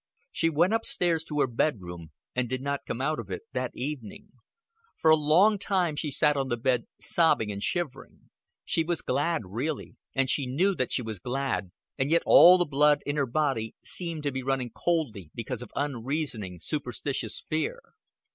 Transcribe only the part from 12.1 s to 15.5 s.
all the blood in her body seemed to be running coldly